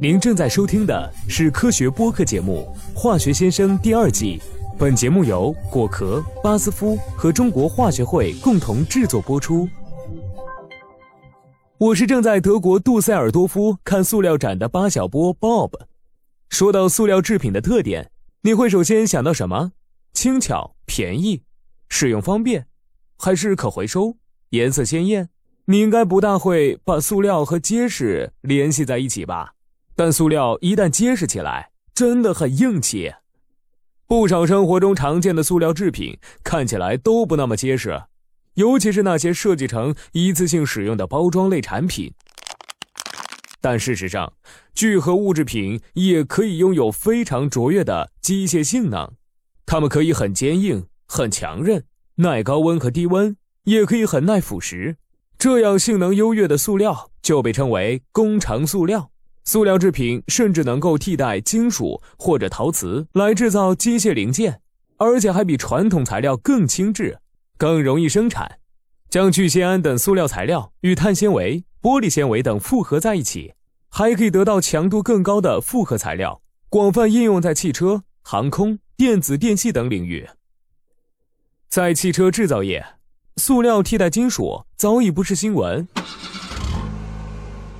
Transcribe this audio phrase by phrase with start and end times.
[0.00, 2.68] 您正在收听的是科学播客节目
[2.98, 4.40] 《化学先生》第二季，
[4.78, 9.66] 本节目由果壳、巴斯夫和中国化学会共同制作播出。
[11.78, 15.72] 我是正在德国杜塞尔多夫看塑料展的巴小波 Bob。
[16.50, 18.10] 说到塑料制品的特点，
[18.42, 19.72] 你会首先想到什么？
[20.12, 21.42] 轻巧、便宜、
[21.88, 22.66] 使用方便，
[23.18, 24.16] 还是可回收、
[24.50, 25.30] 颜色鲜艳？
[25.66, 29.54] 你应该不大会把塑料和结实联系在一起吧？
[29.96, 33.14] 但塑料一旦结实起来，真的很硬气。
[34.06, 38.02] 不少生活中常见的塑料制品看起来都不那么结实，
[38.54, 42.12] 尤其是那些设计成一次性使用的包装类产品。
[43.62, 44.34] 但事实上，
[44.74, 49.10] 聚合物制品也可以拥有非常卓越的机械性能，
[49.64, 51.82] 它们可以很坚硬、很强韧，
[52.16, 54.96] 耐高温和低温，也可以很耐腐蚀。
[55.38, 59.10] 这样性能优越的塑料就被称为工程塑料。
[59.46, 64.60] 塑料制品甚至能够替代金属或者陶瓷来制造机械零件，
[64.96, 67.20] 而且还比传统材料更轻质、
[67.56, 68.58] 更容易生产。
[69.08, 73.54] 将聚酰胺等塑料材料与碳纤维、玻璃纤维等复合在一起，
[73.88, 80.28] 还可以得到强度更高的复合材料，广泛应用在汽车、航空、电子电器等领域。
[81.68, 82.84] 在汽车制造业。
[83.38, 85.86] 塑料替代金属早已不是新闻。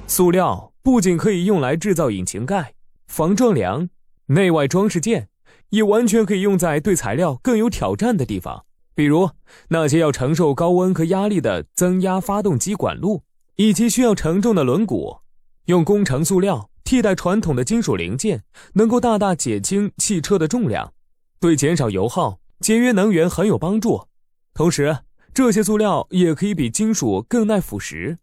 [0.06, 2.74] 塑料不仅可以用来制造引擎盖、
[3.08, 3.88] 防撞梁、
[4.26, 5.28] 内外装饰件，
[5.70, 9.30] 也完全可以用在对材料更有挑战的地方，比如
[9.70, 13.24] 那些要承受高温和压力的增压发动机管路，
[13.56, 15.22] 以及需要承重的轮毂。
[15.64, 20.92] 用工程塑料替代传统的金属零件，能够大大减轻汽车的重量，
[21.40, 24.06] 对减少油耗、节约能源很有帮助。
[24.54, 24.98] 同时，
[25.34, 28.18] 这些塑料也可以比金属更耐腐蚀。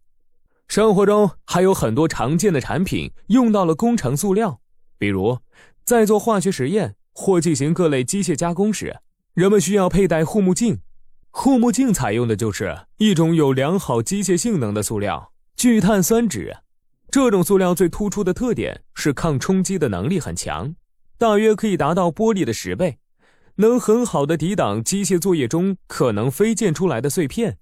[0.67, 4.59] 生活中还有很多常见的产品用到了工程塑料，
[4.97, 5.39] 比如
[5.83, 9.00] 在做化学实验或进行各类机械加工时，
[9.33, 10.80] 人们需要佩戴护目镜。
[11.30, 16.55] 护目镜采用的就是一种有良好机械性能的塑料——聚碳酸酯。
[17.10, 20.76] 这种塑料最突出的特点是抗冲击的能力很强，
[21.17, 22.98] 大约可以达到玻璃的十倍。
[23.58, 27.60] 能很好的抵挡机械作业中可能飞溅出来的碎片，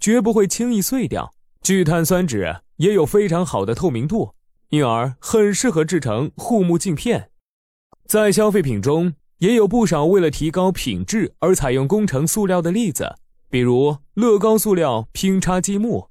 [0.00, 1.34] 绝不会轻易碎掉。
[1.66, 4.36] 聚碳酸酯也有非常好的透明度，
[4.68, 7.32] 因而很适合制成护目镜片。
[8.06, 13.16] 在消费品中也有不少为了提高品质而采用工程塑料的例子，
[13.50, 16.08] 比如乐高塑料拼插积木。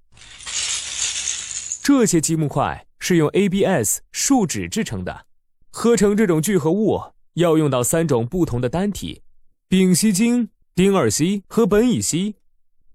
[1.81, 5.25] 这些积木块是用 ABS 树脂制成的，
[5.71, 6.99] 合成这种聚合物。
[7.35, 9.21] 要用到三种不同的单体：
[9.69, 12.35] 丙烯腈、丁二烯和苯乙烯。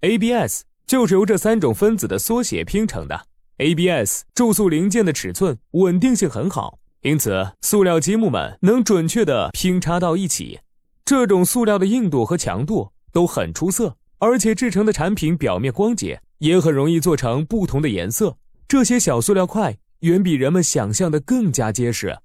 [0.01, 3.27] ABS 就是由这三种分子的缩写拼成的。
[3.59, 10.59] ABS 注塑零件的尺寸稳定性很好，因此塑料积木们能准确地拼插到一起。
[11.05, 18.35] 这种塑料的硬度和强度都很出色，而且制成的产品表面光洁，也很容易做成不同的颜色。
[18.67, 22.17] 这些小塑料块远比人们想象的更加结实。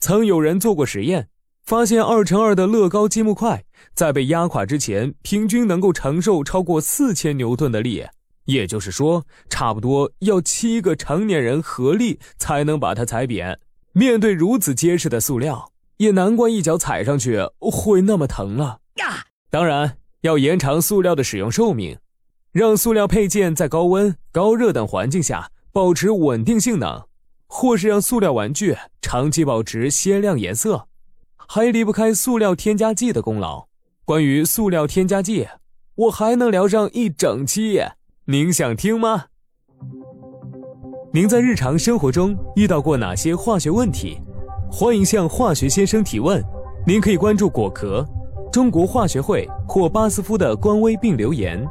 [0.00, 1.28] 曾有人做过实验。
[1.64, 3.64] 发现二乘二的乐高积木块
[3.94, 8.04] 在被压垮之前，平均能够承受超过四千牛顿的力，
[8.44, 13.58] 也就是说，差不多要七个成年人合力才能把它踩扁。
[13.92, 18.80] 面对如此结实的塑料，也难怪一脚踩上去会那么疼了。
[19.48, 21.96] 当然，要延长塑料的使用寿命，
[22.52, 27.06] 让塑料配件在高温、高热等环境下保持稳定性能，
[27.46, 30.88] 或是让塑料玩具长期保持鲜亮颜色。
[31.48, 33.66] 还离不开塑料添加剂的功劳。
[34.04, 35.48] 关于塑料添加剂，
[35.94, 37.82] 我还能聊上一整期，
[38.26, 39.26] 您想听吗？
[41.12, 44.20] 您在日常生活中遇到过哪些化学问题？
[44.70, 46.42] 欢迎向化学先生提问。
[46.86, 48.06] 您可以关注果壳、
[48.52, 51.64] 中国化学会或巴斯夫的官微并留言，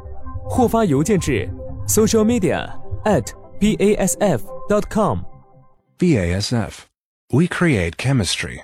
[0.48, 1.48] 或发邮件至
[1.86, 2.68] social media
[3.04, 3.26] at
[3.60, 5.20] basf dot com。
[5.98, 6.72] BASF,
[7.30, 8.60] we create chemistry.